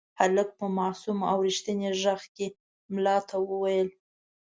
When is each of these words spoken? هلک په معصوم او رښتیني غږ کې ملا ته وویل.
هلک 0.19 0.49
په 0.59 0.65
معصوم 0.77 1.19
او 1.29 1.37
رښتیني 1.47 1.89
غږ 2.01 2.21
کې 2.35 2.47
ملا 2.93 3.17
ته 3.29 3.35
وویل. 3.49 3.89